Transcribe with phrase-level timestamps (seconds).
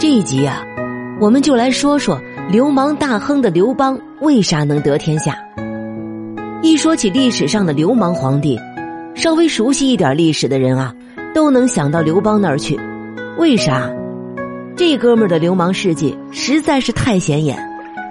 [0.00, 0.64] 这一集啊，
[1.20, 2.18] 我们就来说说
[2.50, 5.36] 流氓大亨的刘邦为啥能得天下。
[6.62, 8.58] 一说起历史上的流氓皇帝，
[9.14, 10.94] 稍微熟悉一点历史的人啊，
[11.34, 12.80] 都能想到刘邦那儿去。
[13.36, 13.90] 为啥？
[14.74, 17.58] 这哥们儿的流氓事迹实在是太显眼，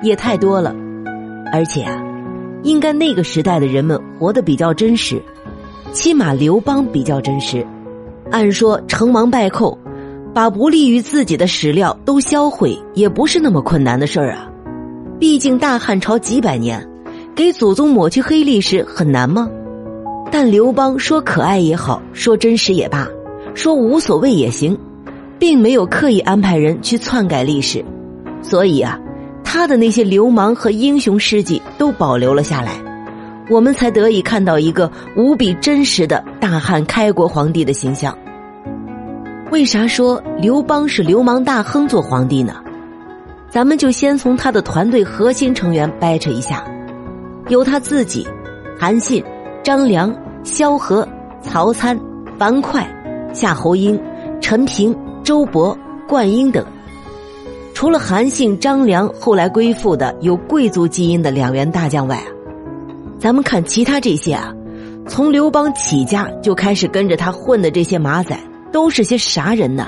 [0.03, 0.75] 也太多了。
[1.51, 1.99] 而且啊，
[2.61, 5.19] 应该那个时代的人们活得比较真实，
[5.91, 7.65] 起码刘邦比较真实。
[8.29, 9.75] 按说成王败寇。
[10.33, 14.47] 把不利于自己的史料都销毁，也不是那么困难的事儿啊！
[15.19, 16.87] 毕竟大汉朝几百年，
[17.35, 19.49] 给祖宗抹去黑历史很难吗？
[20.31, 23.07] 但刘邦说可爱也好，说真实也罢，
[23.55, 24.77] 说无所谓也行，
[25.39, 27.83] 并没有刻意安排人去篡改历史，
[28.43, 28.99] 所以啊，
[29.43, 32.73] 他的那些流氓和英雄事迹都保留了下来，
[33.49, 38.15] 我们才得以看到一个无比真实的大汉开国皇帝的形象。
[39.51, 42.53] 为啥说刘邦是流氓大亨做皇帝呢？
[43.49, 46.63] 咱们就先从他的团队核心成员掰扯一下，
[47.47, 48.27] 有他自己、
[48.79, 49.23] 韩信、
[49.63, 51.07] 张良、萧何、
[51.41, 51.99] 曹参、
[52.37, 52.85] 樊哙、
[53.33, 53.99] 夏侯婴、
[54.39, 55.75] 陈平、周勃、
[56.07, 56.63] 灌婴等。
[57.73, 62.27] 除了韩信、张良后来归附的有贵族基因的两员大将外啊，
[63.17, 64.53] 咱们看其他这些啊，
[65.07, 68.39] 从刘邦起家就开始跟着他混的这些马仔。
[68.71, 69.87] 都是些啥人呢？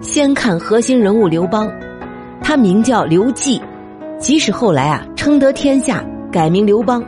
[0.00, 1.70] 先看核心人物刘邦，
[2.42, 3.60] 他名叫刘季，
[4.18, 7.02] 即使后来啊称得天下，改名刘邦，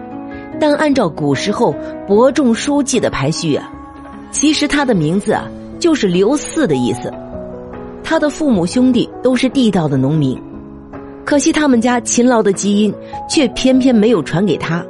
[0.59, 1.75] 但按照古时候
[2.07, 3.71] 伯仲叔季的排序啊，
[4.31, 5.47] 其实他的名字啊
[5.79, 7.13] 就是刘四的意思。
[8.03, 10.41] 他的父母兄弟都是地道的农民，
[11.25, 12.95] 可惜他们家勤劳的基因
[13.29, 14.83] 却偏偏没有传给他。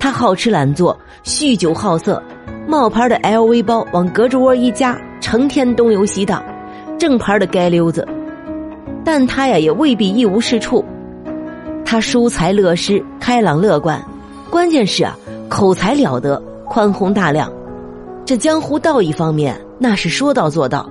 [0.00, 2.20] 他好吃懒做，酗酒好色。
[2.66, 6.40] 冒牌的 LV 包往胳肢窝一夹，成天东游西荡；
[6.98, 8.06] 正牌的街溜子，
[9.04, 10.84] 但他呀也未必一无是处。
[11.84, 14.00] 他疏财乐施，开朗乐观，
[14.50, 15.16] 关键是啊
[15.48, 17.52] 口才了得，宽宏大量。
[18.24, 20.88] 这江湖道义方面那是说到做到。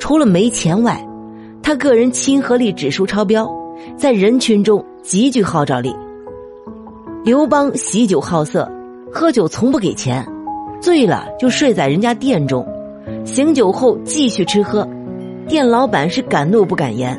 [0.00, 1.06] 除了没钱外，
[1.62, 3.48] 他个人亲和力指数超标，
[3.96, 5.94] 在人群中极具号召力。
[7.22, 8.68] 刘邦喜酒好色，
[9.12, 10.26] 喝酒从不给钱。
[10.80, 12.66] 醉了就睡在人家店中，
[13.24, 14.88] 醒酒后继续吃喝，
[15.46, 17.18] 店老板是敢怒不敢言。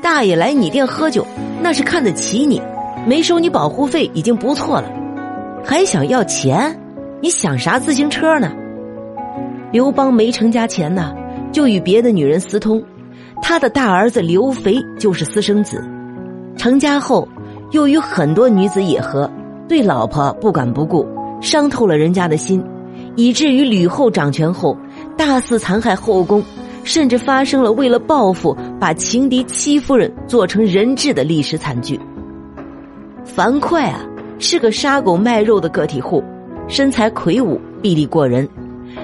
[0.00, 1.26] 大爷来你店喝酒，
[1.60, 2.62] 那是看得起你，
[3.06, 4.90] 没收你保护费已经不错了，
[5.64, 6.74] 还想要钱？
[7.20, 8.50] 你想啥自行车呢？
[9.72, 11.12] 刘邦没成家前呢，
[11.52, 12.82] 就与别的女人私通，
[13.42, 15.84] 他的大儿子刘肥就是私生子。
[16.56, 17.26] 成家后
[17.72, 19.30] 又与很多女子野合，
[19.68, 21.06] 对老婆不管不顾。
[21.40, 22.62] 伤透了人家的心，
[23.16, 24.76] 以至于吕后掌权后
[25.16, 26.42] 大肆残害后宫，
[26.84, 31.98] 甚至发生了为了报复把情敌戚夫人做成人质的历史惨剧。
[33.24, 34.00] 樊哙啊，
[34.38, 36.22] 是个杀狗卖肉的个体户，
[36.68, 38.48] 身材魁梧，臂力过人，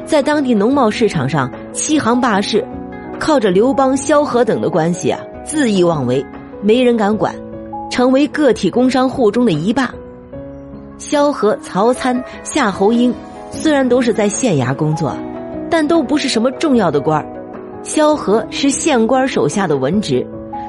[0.05, 2.65] 在当地农贸市场上欺行霸市，
[3.19, 6.25] 靠着刘邦、萧何等的关系啊，恣意妄为，
[6.63, 7.35] 没人敢管，
[7.91, 9.93] 成为个体工商户中的一霸。
[10.99, 13.15] 萧何、曹参、夏侯婴，
[13.51, 15.17] 虽然都是在县衙工作，
[15.71, 17.25] 但都不是什么重要的官
[17.83, 20.27] 萧何是县官手下的文职，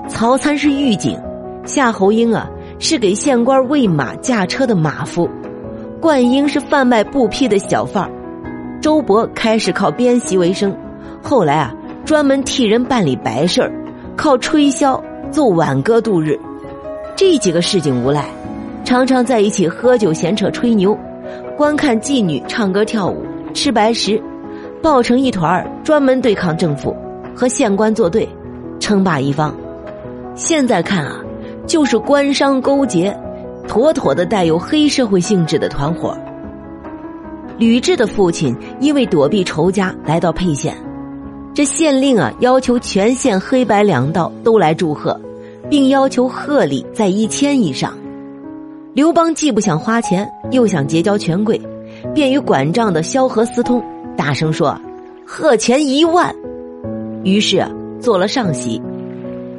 [0.07, 1.19] 曹参是狱警，
[1.65, 5.29] 夏侯婴啊是给县官喂马驾车的马夫，
[5.99, 8.11] 灌婴是贩卖布匹的小贩儿
[8.81, 10.75] 周勃开始靠编席为生，
[11.23, 11.73] 后来啊
[12.05, 13.71] 专门替人办理白事儿
[14.15, 15.01] 靠吹箫
[15.31, 16.39] 奏挽歌度日。
[17.15, 18.25] 这几个市井无赖。
[18.87, 20.97] 常常在一起喝酒、闲扯、吹牛，
[21.57, 23.21] 观看妓女唱歌跳舞，
[23.53, 24.17] 吃白食，
[24.81, 26.95] 抱成一团儿，专门对抗政府，
[27.35, 28.25] 和县官作对，
[28.79, 29.53] 称霸一方。
[30.35, 31.19] 现在看啊，
[31.65, 33.13] 就是官商勾结，
[33.67, 36.17] 妥妥的带有黑社会性质的团伙。
[37.57, 40.73] 吕雉的父亲因为躲避仇家，来到沛县，
[41.53, 45.19] 这县令啊要求全县黑白两道都来祝贺，
[45.69, 47.93] 并要求贺礼在一千以上。
[48.97, 51.61] 刘邦既不想花钱，又想结交权贵，
[52.15, 53.79] 便与管账的萧何私通，
[54.17, 54.75] 大声说
[55.23, 56.33] ：“贺钱一万。”
[57.23, 57.63] 于是
[57.99, 58.81] 做了上席。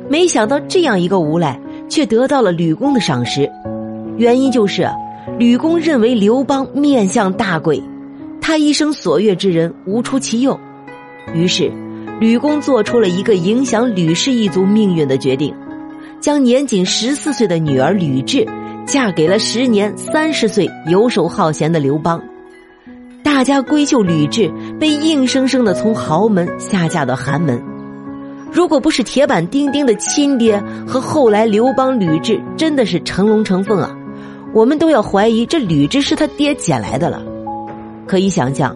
[0.08, 1.56] 没想到这样一个无赖，
[1.88, 3.48] 却得到了吕公的赏识。
[4.16, 4.90] 原因就是
[5.38, 7.80] 吕公认为刘邦面相大贵，
[8.40, 10.58] 他一生所悦之人无出其右。
[11.32, 11.70] 于是，
[12.18, 15.54] 吕公做出了一个影响吕氏一族命运的决定，
[16.20, 18.44] 将年仅十四岁的女儿吕雉。
[18.88, 22.18] 嫁给了时年三十岁、游手好闲的刘邦，
[23.22, 27.62] 大家闺秀吕雉被硬生生的从豪门下嫁到寒门，
[28.50, 33.94] 如果不是铁板钉钉的亲爹和后来刘邦吕雉真的是成龙成凤啊，
[34.54, 37.22] 我们都要怀疑这吕雉是他爹捡来的了。
[38.06, 38.74] 可以想象，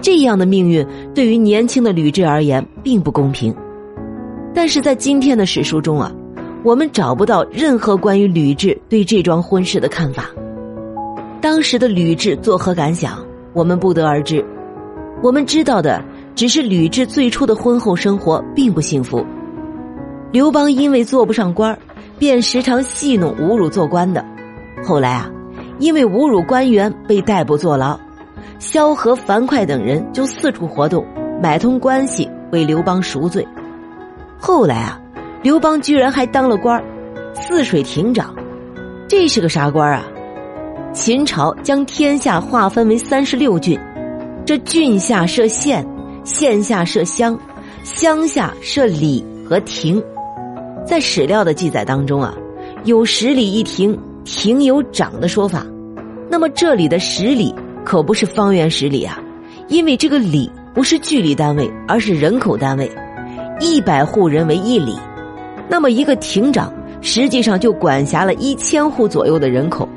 [0.00, 3.52] 这样的命运对于年轻的吕雉而言并不公平。
[4.54, 6.12] 但是在今天的史书中啊，
[6.64, 10.24] 我们找不到任何关于吕雉对这桩婚事的看法。
[11.40, 14.44] 当时的吕雉作何感想，我们不得而知。
[15.22, 16.02] 我们知道的。
[16.34, 19.26] 只是吕雉最初的婚后生活并不幸福，
[20.30, 21.76] 刘邦因为做不上官
[22.16, 24.24] 便时常戏弄侮辱做官的。
[24.84, 25.28] 后来啊，
[25.80, 27.98] 因为侮辱官员被逮捕坐牢，
[28.60, 31.04] 萧何、樊哙等人就四处活动，
[31.42, 33.44] 买通关系为刘邦赎罪。
[34.38, 35.00] 后来啊，
[35.42, 36.82] 刘邦居然还当了官
[37.34, 38.34] 泗水亭长，
[39.08, 40.04] 这是个啥官啊？
[40.92, 43.78] 秦朝将天下划分为三十六郡，
[44.44, 45.86] 这郡下设县。
[46.24, 47.38] 县下设乡，
[47.84, 50.02] 乡下设里和亭，
[50.84, 52.34] 在史料的记载当中啊，
[52.84, 55.64] 有十里一亭，亭有长的说法。
[56.28, 59.18] 那么这里的十里可不是方圆十里啊，
[59.68, 62.90] 因为这个里不是距离单位，而是人口单位，
[63.58, 64.98] 一百户人为一里。
[65.68, 69.88] 那么一个亭长实际上就管辖了一千户左右的人口。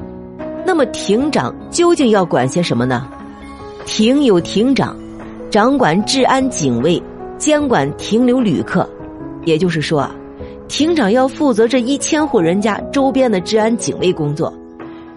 [0.66, 3.08] 那么亭长究竟要管些什么呢？
[3.86, 4.96] 亭有亭长。
[5.50, 7.04] 掌管治安警卫，
[7.38, 8.90] 监管停留旅客，
[9.44, 10.16] 也就是说啊，
[10.70, 14.54] 亭长要负责这一千户人家周边的治安警卫工作，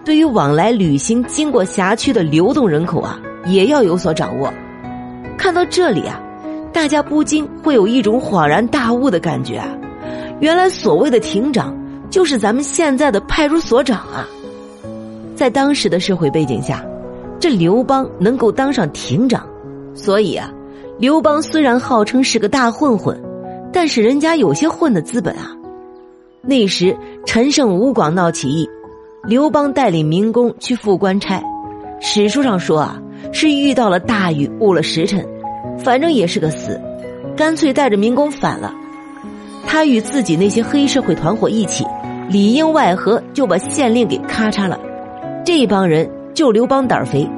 [0.03, 4.53] 对于往来旅行经过辖区的流动人口啊，也要有所掌握。
[5.37, 6.21] 看到这里啊，
[6.73, 9.69] 大家不禁会有一种恍然大悟的感觉啊，
[10.39, 11.75] 原来所谓的亭长
[12.09, 14.27] 就是咱们现在的派出所长啊。
[15.35, 16.85] 在当时的社会背景下，
[17.39, 19.45] 这刘邦能够当上亭长。
[19.93, 20.51] 所以啊，
[20.99, 23.21] 刘邦虽然号称是个大混混，
[23.71, 25.51] 但是人家有些混的资本啊。
[26.41, 26.95] 那时
[27.25, 28.69] 陈胜吴广闹起义，
[29.23, 31.41] 刘邦带领民工去赴官差，
[31.99, 33.01] 史书上说啊
[33.31, 35.25] 是遇到了大雨误了时辰，
[35.79, 36.79] 反正也是个死，
[37.35, 38.73] 干脆带着民工反了。
[39.65, 41.85] 他与自己那些黑社会团伙一起，
[42.29, 44.79] 里应外合就把县令给咔嚓了。
[45.43, 47.29] 这帮人就刘邦胆肥，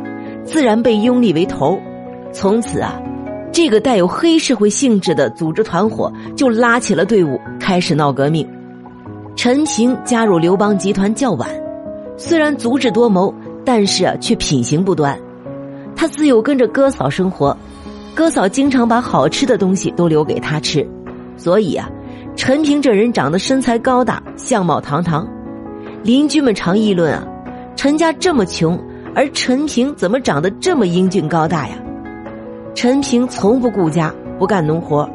[0.43, 1.79] 自然被拥立为头。
[2.31, 3.01] 从此啊，
[3.51, 8.47] 这个带有黑社会性质的组织团伙就拉起了队伍，开始闹革命。
[9.35, 11.49] 陈平加入刘邦集团较晚，
[12.17, 13.33] 虽然足智多谋，
[13.65, 15.17] 但是啊，却品行不端。
[15.95, 17.55] 他自幼跟着哥嫂生活，
[18.13, 20.87] 哥嫂经常把好吃的东西都留给他吃，
[21.37, 21.89] 所以啊，
[22.37, 25.27] 陈平这人长得身材高大，相貌堂堂。
[26.03, 27.25] 邻居们常议论啊，
[27.75, 28.79] 陈家这么穷，
[29.15, 31.73] 而陈平怎么长得这么英俊高大呀？
[32.75, 35.09] 陈平从不顾家，不干农活，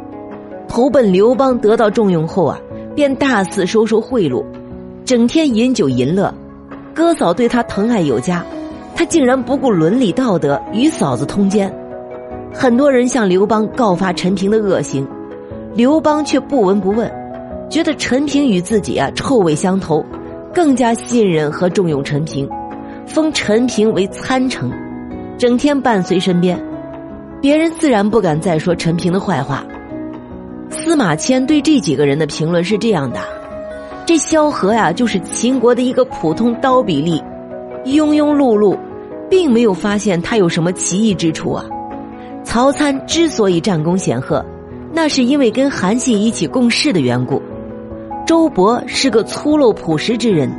[0.66, 2.58] 投奔刘邦，得到重用后啊，
[2.92, 4.44] 便大肆收受贿赂，
[5.04, 6.34] 整天饮酒淫乐。
[6.92, 8.44] 哥嫂对他疼爱有加，
[8.96, 11.72] 他竟然不顾伦理道德与嫂子通奸。
[12.52, 15.06] 很多人向刘邦告发陈平的恶行，
[15.74, 17.10] 刘邦却不闻不问，
[17.70, 20.04] 觉得陈平与自己啊臭味相投，
[20.52, 22.46] 更加信任和重用陈平，
[23.06, 24.70] 封陈平为参城，
[25.38, 26.62] 整天伴随身边。
[27.40, 29.64] 别人自然不敢再说陈平的坏话。
[30.68, 33.18] 司马迁对这几个人的评论是这样的：
[34.04, 37.18] 这萧何呀，就是秦国的一个普通刀笔吏，
[37.86, 38.78] 庸庸碌碌，
[39.30, 41.64] 并没有发现他有什么奇异之处啊。
[42.44, 44.44] 曹参之所以战功显赫，
[44.92, 47.42] 那是因为跟韩信一起共事的缘故。
[48.26, 50.50] 周勃是个粗陋朴实之人，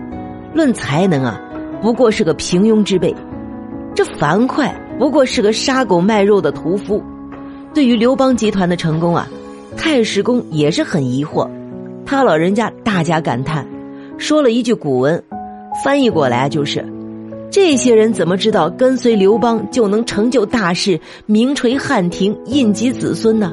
[0.54, 1.40] 论才能啊，
[1.82, 3.16] 不过是个平庸之辈。
[3.96, 4.74] 这樊哙。
[5.00, 7.04] 不过是个杀狗卖肉的屠夫，
[7.74, 9.28] 对于刘邦集团的成功啊，
[9.76, 11.50] 太史公也是很疑惑。
[12.06, 13.68] 他老人家大加感叹，
[14.20, 15.22] 说了一句古文，
[15.84, 16.86] 翻译过来就是：
[17.50, 23.52] 这些人怎么知道跟随刘邦就能成就大事、名垂汉庭、印及子孙呢？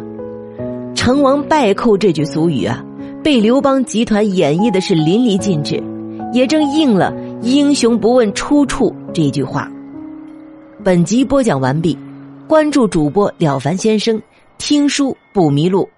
[1.11, 2.81] 成王败寇这句俗语啊，
[3.21, 5.83] 被刘邦集团演绎的是淋漓尽致，
[6.33, 7.13] 也正应了
[7.43, 9.69] “英雄不问出处”这句话。
[10.85, 11.99] 本集播讲完毕，
[12.47, 14.23] 关注主播了凡先生，
[14.57, 15.89] 听书不迷路。